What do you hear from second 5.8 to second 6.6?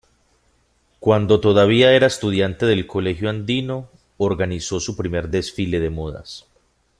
modas.